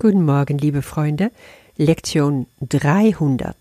[0.00, 1.32] Guten Morgen, liebe Freunde.
[1.76, 3.56] Lektion 300.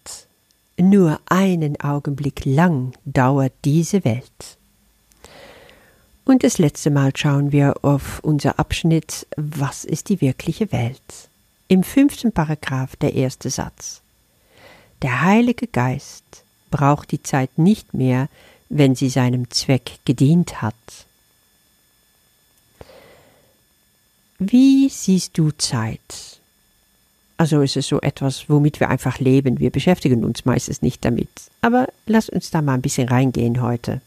[0.77, 4.57] Nur einen Augenblick lang dauert diese Welt.
[6.25, 11.01] Und das letzte Mal schauen wir auf unser Abschnitt Was ist die wirkliche Welt?
[11.69, 14.01] Im fünften Paragraph der erste Satz.
[15.01, 18.29] Der Heilige Geist braucht die Zeit nicht mehr,
[18.69, 20.75] wenn sie seinem Zweck gedient hat.
[24.39, 26.39] Wie siehst du Zeit?
[27.37, 29.59] Also ist es so etwas, womit wir einfach leben.
[29.59, 31.29] Wir beschäftigen uns meistens nicht damit.
[31.61, 34.01] Aber lass uns da mal ein bisschen reingehen heute.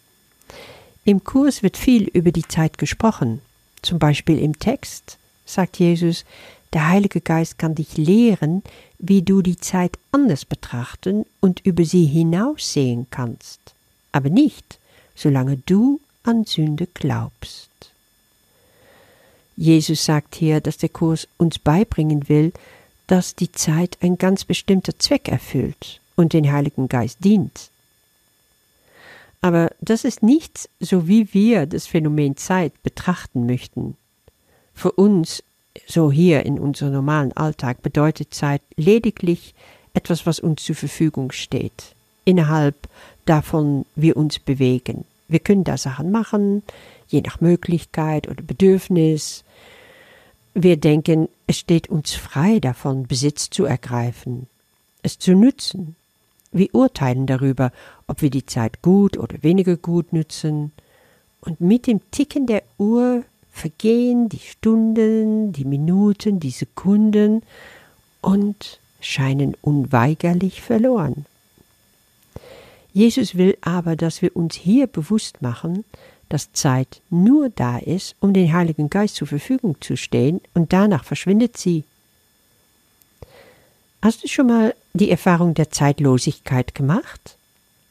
[1.05, 3.41] Im Kurs wird viel über die Zeit gesprochen.
[3.83, 6.25] Zum Beispiel im Text sagt Jesus,
[6.73, 8.63] der Heilige Geist kann dich lehren,
[9.01, 13.59] wie du die Zeit anders betrachten und über sie hinaussehen kannst.
[14.13, 14.79] Aber nicht,
[15.17, 17.90] solange du an Sünde glaubst.
[19.61, 22.55] Jesus sagt hier, dass der Kurs uns beibringen will,
[23.07, 27.69] dass die Zeit ein ganz bestimmter Zweck erfüllt und den Heiligen Geist dient.
[29.43, 33.99] Aber das ist nicht so, wie wir das Phänomen Zeit betrachten möchten.
[34.73, 35.43] Für uns,
[35.87, 39.55] so hier in unserem normalen Alltag, bedeutet Zeit lediglich
[39.93, 42.77] etwas, was uns zur Verfügung steht, innerhalb
[43.27, 45.05] davon wir uns bewegen.
[45.29, 46.63] Wir können da Sachen machen,
[47.11, 49.45] je nach Möglichkeit oder Bedürfnis.
[50.55, 54.47] Wir denken, es steht uns frei davon, Besitz zu ergreifen,
[55.03, 55.97] es zu nützen.
[56.53, 57.73] Wir urteilen darüber,
[58.07, 60.73] ob wir die Zeit gut oder weniger gut nützen.
[61.41, 67.43] Und mit dem Ticken der Uhr vergehen die Stunden, die Minuten, die Sekunden
[68.21, 71.25] und scheinen unweigerlich verloren.
[72.93, 75.85] Jesus will aber, dass wir uns hier bewusst machen,
[76.31, 81.05] dass Zeit nur da ist, um den Heiligen Geist zur Verfügung zu stehen, und danach
[81.05, 81.85] verschwindet sie.
[84.01, 87.37] Hast du schon mal die Erfahrung der Zeitlosigkeit gemacht?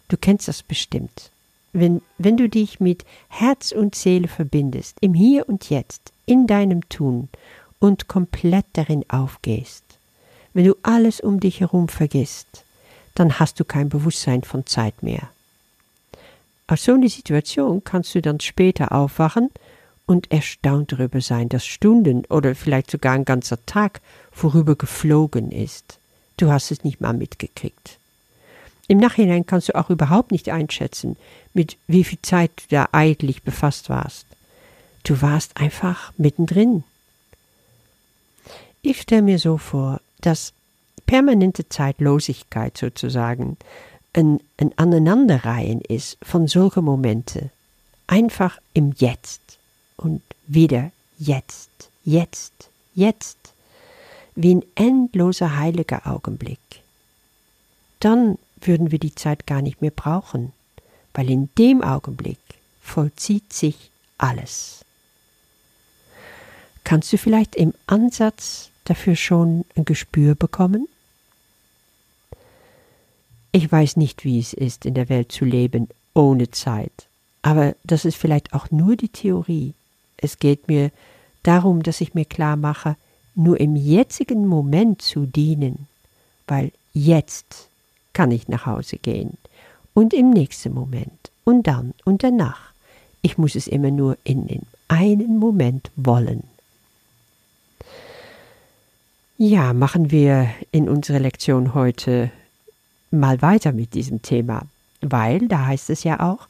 [0.07, 1.29] Du kennst das bestimmt.
[1.71, 6.87] Wenn, wenn du dich mit Herz und Seele verbindest, im Hier und Jetzt, in deinem
[6.89, 7.29] Tun
[7.77, 9.83] und komplett darin aufgehst,
[10.53, 12.63] wenn du alles um dich herum vergisst,
[13.13, 15.29] dann hast du kein Bewusstsein von Zeit mehr.
[16.69, 19.49] Aus so einer Situation kannst du dann später aufwachen
[20.05, 25.97] und erstaunt darüber sein, dass Stunden oder vielleicht sogar ein ganzer Tag vorüber geflogen ist.
[26.37, 27.97] Du hast es nicht mal mitgekriegt.
[28.87, 31.17] Im Nachhinein kannst du auch überhaupt nicht einschätzen,
[31.55, 34.27] mit wie viel Zeit du da eigentlich befasst warst.
[35.03, 36.83] Du warst einfach mittendrin.
[38.83, 40.53] Ich stelle mir so vor, dass
[41.07, 43.57] permanente Zeitlosigkeit sozusagen
[44.13, 47.51] ein, ein Aneinanderreihen ist von solchen Momente.
[48.07, 49.59] Einfach im Jetzt
[49.97, 53.37] und wieder jetzt, jetzt, jetzt,
[54.35, 56.59] wie ein endloser heiliger Augenblick.
[57.99, 60.53] Dann würden wir die Zeit gar nicht mehr brauchen,
[61.13, 62.39] weil in dem Augenblick
[62.81, 64.85] vollzieht sich alles.
[66.83, 70.87] Kannst du vielleicht im Ansatz dafür schon ein Gespür bekommen?
[73.51, 77.07] Ich weiß nicht, wie es ist, in der Welt zu leben ohne Zeit.
[77.41, 79.73] Aber das ist vielleicht auch nur die Theorie.
[80.17, 80.91] Es geht mir
[81.43, 82.95] darum, dass ich mir klar mache,
[83.35, 85.87] nur im jetzigen Moment zu dienen,
[86.47, 87.69] weil jetzt
[88.13, 89.37] kann ich nach Hause gehen
[89.93, 92.73] und im nächsten Moment und dann und danach.
[93.21, 96.43] Ich muss es immer nur in dem einen Moment wollen.
[99.37, 102.31] Ja, machen wir in unserer Lektion heute
[103.11, 104.63] mal weiter mit diesem Thema,
[105.01, 106.47] weil da heißt es ja auch,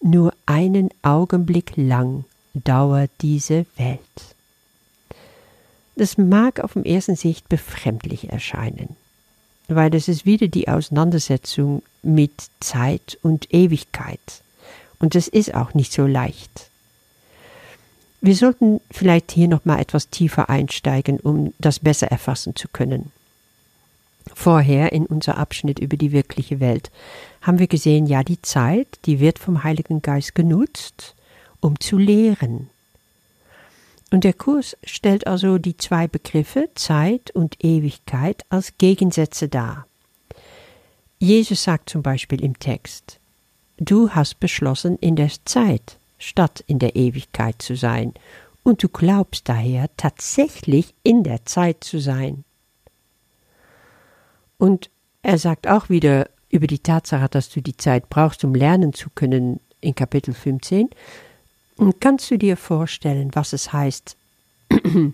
[0.00, 2.24] nur einen Augenblick lang
[2.54, 4.34] dauert diese Welt.
[5.96, 8.96] Das mag auf den ersten Sicht befremdlich erscheinen,
[9.68, 14.42] weil das ist wieder die Auseinandersetzung mit Zeit und Ewigkeit.
[14.98, 16.70] Und das ist auch nicht so leicht.
[18.20, 23.10] Wir sollten vielleicht hier noch mal etwas tiefer einsteigen, um das besser erfassen zu können.
[24.34, 26.90] Vorher in unser Abschnitt über die wirkliche Welt
[27.40, 31.14] haben wir gesehen, ja, die Zeit, die wird vom Heiligen Geist genutzt,
[31.60, 32.70] um zu lehren.
[34.10, 39.86] Und der Kurs stellt also die zwei Begriffe Zeit und Ewigkeit als Gegensätze dar.
[41.18, 43.18] Jesus sagt zum Beispiel im Text,
[43.78, 48.14] Du hast beschlossen, in der Zeit statt in der Ewigkeit zu sein,
[48.62, 52.44] und du glaubst daher tatsächlich in der Zeit zu sein.
[54.62, 54.90] Und
[55.22, 59.10] er sagt auch wieder über die Tatsache, dass du die Zeit brauchst, um lernen zu
[59.12, 60.88] können, in Kapitel 15.
[61.78, 64.16] Und kannst du dir vorstellen, was es heißt,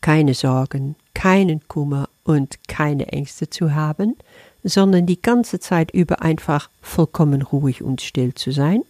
[0.00, 4.16] keine Sorgen, keinen Kummer und keine Ängste zu haben,
[4.64, 8.82] sondern die ganze Zeit über einfach vollkommen ruhig und still zu sein.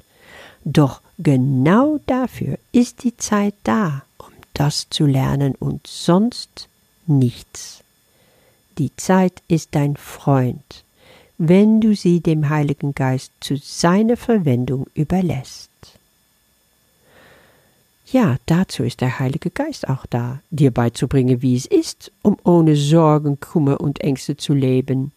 [0.65, 6.67] Doch genau dafür ist die Zeit da, um das zu lernen und sonst
[7.07, 7.83] nichts.
[8.79, 10.85] Die Zeit ist dein Freund,
[11.39, 15.71] wenn du sie dem Heiligen Geist zu seiner Verwendung überlässt.
[18.07, 22.77] Ja, dazu ist der Heilige Geist auch da, dir beizubringen, wie es ist, um ohne
[22.77, 25.13] Sorgen, Kummer und Ängste zu leben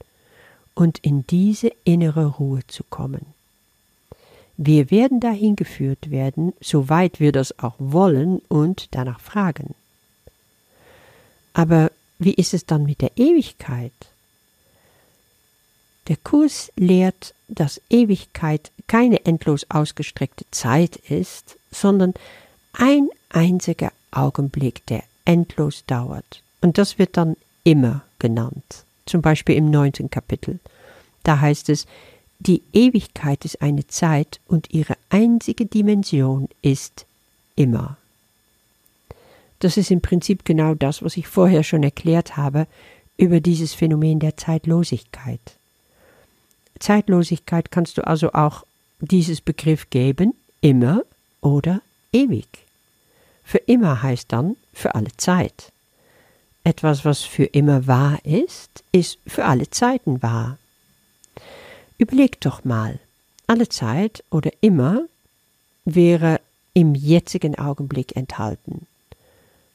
[0.75, 3.25] und in diese innere Ruhe zu kommen.
[4.57, 9.75] Wir werden dahin geführt werden, soweit wir das auch wollen und danach fragen.
[11.53, 13.91] Aber wie ist es dann mit der Ewigkeit?
[16.07, 22.13] Der Kurs lehrt, dass Ewigkeit keine endlos ausgestreckte Zeit ist, sondern
[22.73, 26.41] ein einziger Augenblick, der endlos dauert.
[26.61, 28.85] Und das wird dann immer genannt.
[29.05, 30.59] Zum Beispiel im neunten Kapitel.
[31.23, 31.87] Da heißt es,
[32.39, 37.05] die Ewigkeit ist eine Zeit und ihre einzige Dimension ist
[37.55, 37.97] immer.
[39.65, 42.67] Das ist im Prinzip genau das, was ich vorher schon erklärt habe
[43.17, 45.41] über dieses Phänomen der Zeitlosigkeit.
[46.77, 48.63] Zeitlosigkeit kannst du also auch
[48.99, 51.01] dieses Begriff geben, immer
[51.41, 51.81] oder
[52.13, 52.47] ewig.
[53.43, 55.71] Für immer heißt dann für alle Zeit.
[56.63, 60.59] Etwas, was für immer wahr ist, ist für alle Zeiten wahr.
[61.97, 62.99] Überleg doch mal,
[63.47, 65.07] alle Zeit oder immer
[65.85, 66.39] wäre
[66.75, 68.85] im jetzigen Augenblick enthalten.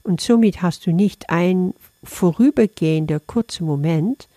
[0.02, 4.28] Und somit hast du nicht ein vorübergehender kurzer Moment,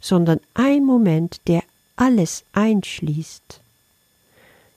[0.00, 1.62] sondern ein Moment, der
[1.96, 3.60] alles einschließt.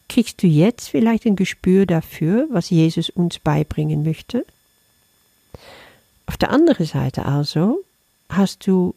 [0.08, 4.46] Kriegst du jetzt vielleicht ein Gespür dafür, was Jesus uns beibringen möchte?
[6.28, 7.80] Auf der anderen Seite also
[8.30, 8.94] hast du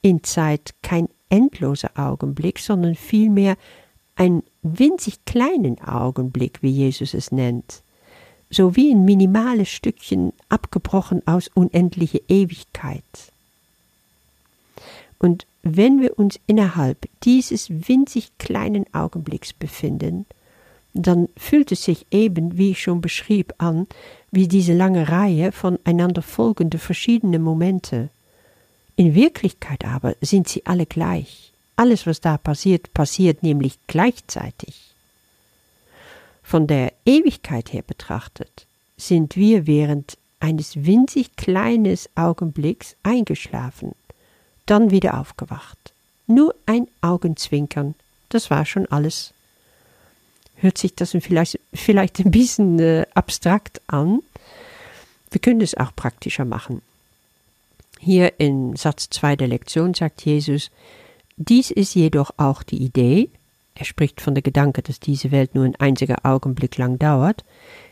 [0.00, 3.56] in Zeit kein endloser Augenblick, sondern vielmehr
[4.16, 7.82] einen winzig kleinen Augenblick, wie Jesus es nennt,
[8.50, 13.02] so wie ein minimales Stückchen abgebrochen aus unendlicher Ewigkeit.
[15.18, 20.26] Und wenn wir uns innerhalb dieses winzig kleinen Augenblicks befinden,
[20.94, 23.86] dann fühlt es sich eben, wie ich schon beschrieb, an,
[24.30, 28.08] wie diese lange Reihe von einander folgende verschiedene Momente.
[28.96, 31.52] In Wirklichkeit aber sind sie alle gleich.
[31.76, 34.87] Alles, was da passiert, passiert nämlich gleichzeitig.
[36.48, 38.66] Von der Ewigkeit her betrachtet,
[38.96, 43.94] sind wir während eines winzig kleines Augenblicks eingeschlafen,
[44.64, 45.92] dann wieder aufgewacht.
[46.26, 47.94] Nur ein Augenzwinkern,
[48.30, 49.34] das war schon alles
[50.60, 54.20] hört sich das vielleicht, vielleicht ein bisschen äh, abstrakt an.
[55.30, 56.82] Wir können es auch praktischer machen.
[58.00, 60.70] Hier in Satz 2 der Lektion sagt Jesus,
[61.36, 63.28] dies ist jedoch auch die Idee,
[63.78, 67.44] er spricht von der Gedanke, dass diese Welt nur ein einziger Augenblick lang dauert,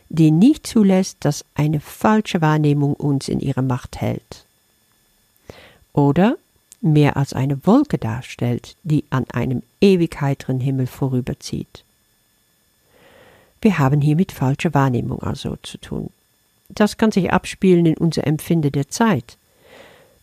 [0.09, 4.45] die nicht zulässt, dass eine falsche Wahrnehmung uns in ihre Macht hält.
[5.93, 6.37] Oder
[6.81, 11.83] mehr als eine Wolke darstellt, die an einem ewig heiteren Himmel vorüberzieht.
[13.61, 16.09] Wir haben hier mit falscher Wahrnehmung also zu tun.
[16.69, 19.37] Das kann sich abspielen in unser Empfinden der Zeit.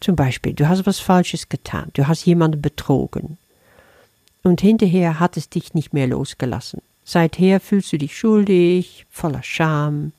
[0.01, 3.39] Zum Beispiel, du hast was Falsches getan, du hast jemanden betrogen.
[4.45, 6.83] Und hinterher hat es dich nicht mehr losgelassen.
[7.05, 10.13] Seither fühlst du dich schuldig, voller Scham.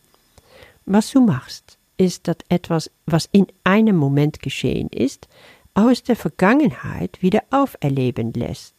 [0.86, 5.28] Was du machst, ist, dass etwas, was in einem Moment geschehen ist,
[5.74, 8.74] aus der Vergangenheit wieder auferleben lässt.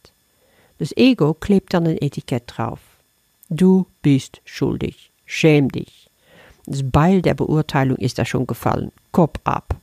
[0.79, 2.79] Das Ego klebt dann ein Etikett drauf.
[3.49, 5.11] Du bist schuldig.
[5.25, 6.09] Schäm dich.
[6.65, 8.91] Das Beil der Beurteilung ist da schon gefallen.
[9.11, 9.75] Kopf ab.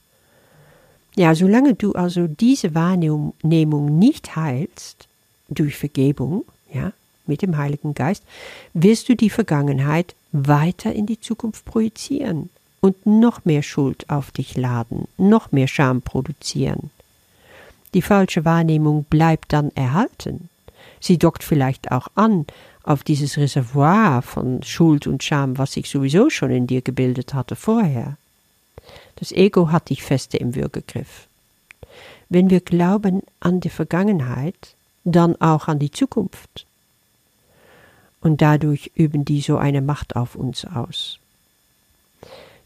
[1.17, 5.09] Ja, solange du also diese Wahrnehmung nicht heilst,
[5.49, 6.93] durch Vergebung, ja,
[7.27, 8.23] mit dem Heiligen Geist,
[8.73, 14.57] wirst du die Vergangenheit weiter in die Zukunft projizieren und noch mehr Schuld auf dich
[14.57, 16.91] laden, noch mehr Scham produzieren.
[17.95, 20.49] Die falsche Wahrnehmung bleibt dann erhalten.
[21.01, 22.47] Sie dockt vielleicht auch an
[22.83, 27.57] auf dieses Reservoir von Schuld und Scham, was sich sowieso schon in dir gebildet hatte
[27.57, 28.17] vorher.
[29.17, 31.27] Das Ego hat dich feste im Würgegriff.
[32.29, 34.75] Wenn wir glauben an die Vergangenheit,
[35.05, 36.67] dann auch an die Zukunft.
[38.21, 41.19] Und dadurch üben die so eine Macht auf uns aus.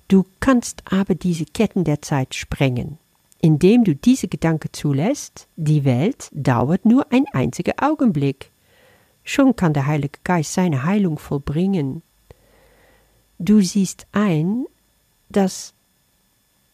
[0.07, 2.99] Du kannst aber diese Ketten der Zeit sprengen,
[3.41, 8.51] indem du diese Gedanke zulässt, die Welt dauert nur ein einziger Augenblick.
[9.25, 12.03] Schon kann der Heilige Geist seine Heilung vollbringen.
[13.39, 14.65] Du siehst ein,
[15.29, 15.75] dass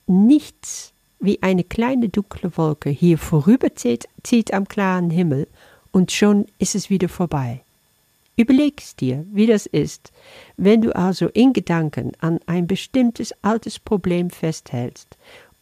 [0.06, 5.46] nichts wie eine kleine dunkle Wolke hier vorüberzieht zieht am klaren Himmel
[5.92, 7.60] und schon ist es wieder vorbei.
[8.36, 10.10] Überlegst dir, wie das ist,
[10.56, 15.16] wenn du also in Gedanken an ein bestimmtes altes Problem festhältst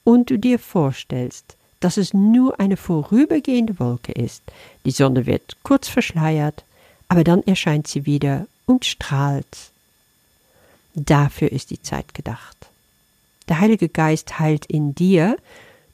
[0.04, 4.42] und du dir vorstellst, dass es nur eine vorübergehende Wolke ist.
[4.87, 6.64] Die Sonne wird kurz verschleiert,
[7.09, 9.71] aber dann erscheint sie wieder und strahlt.
[10.94, 12.56] Dafür ist die Zeit gedacht.
[13.52, 15.37] Der Heilige Geist heilt in dir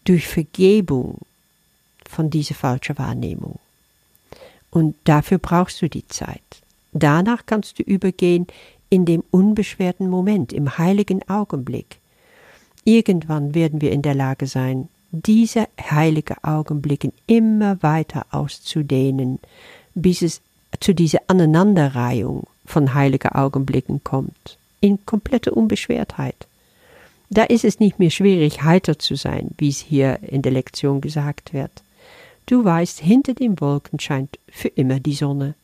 [0.05, 1.19] durch Vergebung
[2.09, 3.59] von dieser falschen Wahrnehmung.
[4.71, 6.41] Und dafür brauchst du die Zeit.
[6.93, 8.47] Danach kannst du übergehen
[8.91, 11.97] in dem unbeschwerten Moment, im heiligen Augenblick.
[12.85, 19.41] Irgendwann werden wir in der Lage sein, diese heilige Augenblicke immer weiter auszudehnen,
[19.97, 20.43] bis es
[20.79, 26.48] zu dieser Aneinanderreihung von heiligen Augenblicken kommt, in komplette Unbeschwertheit.
[27.31, 31.01] Da ist es nicht mehr schwierig, heiter zu sein, wie es hier in der Lektion
[31.01, 31.83] gesagt wird.
[32.47, 35.55] Du weißt, hinter den Wolken scheint für immer die Sonne.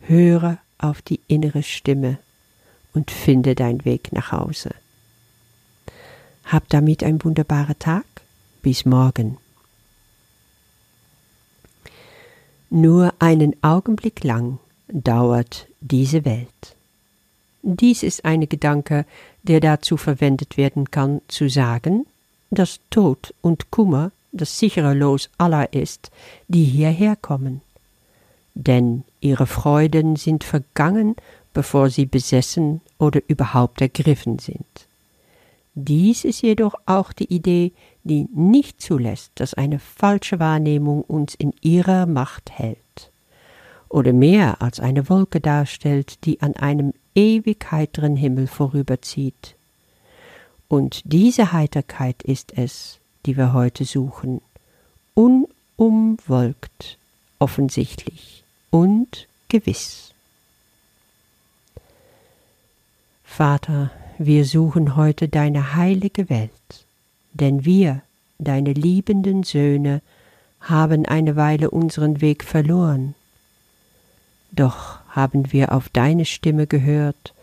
[0.00, 2.18] Höre auf die innere Stimme
[2.92, 4.70] und finde deinen Weg nach Hause.
[6.44, 8.04] Hab damit einen wunderbaren Tag.
[8.62, 9.38] Bis morgen.
[12.68, 16.76] Nur einen Augenblick lang dauert diese Welt.
[17.62, 19.06] Dies ist ein Gedanke,
[19.46, 22.06] der dazu verwendet werden kann, zu sagen,
[22.50, 26.10] dass Tod und Kummer das sichere Los aller ist,
[26.48, 27.62] die hierher kommen.
[28.54, 31.16] Denn ihre Freuden sind vergangen,
[31.54, 34.66] bevor sie besessen oder überhaupt ergriffen sind.
[35.74, 37.72] Dies ist jedoch auch die Idee,
[38.04, 42.78] die nicht zulässt, dass eine falsche Wahrnehmung uns in ihrer Macht hält
[43.88, 49.54] oder mehr als eine Wolke darstellt, die an einem ewig heiteren Himmel vorüberzieht.
[50.68, 54.40] Und diese Heiterkeit ist es, die wir heute suchen,
[55.14, 56.98] unumwolkt,
[57.38, 60.12] offensichtlich und gewiss.
[63.24, 66.50] Vater, wir suchen heute deine heilige Welt,
[67.34, 68.02] denn wir,
[68.38, 70.00] deine liebenden Söhne,
[70.60, 73.14] haben eine Weile unseren Weg verloren
[74.56, 77.34] doch haben wir auf deine Stimme gehört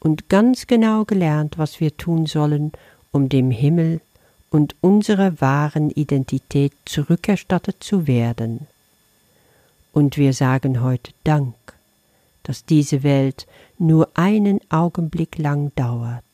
[0.00, 2.72] und ganz genau gelernt, was wir tun sollen,
[3.12, 4.00] um dem Himmel
[4.50, 8.66] und unserer wahren Identität zurückerstattet zu werden.
[9.92, 11.54] Und wir sagen heute Dank,
[12.42, 13.46] dass diese Welt
[13.78, 16.24] nur einen Augenblick lang dauert.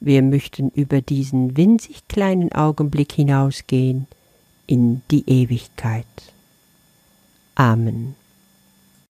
[0.00, 4.06] Wir möchten über diesen winzig kleinen Augenblick hinausgehen
[4.66, 6.06] in die Ewigkeit.
[7.54, 8.14] Amen.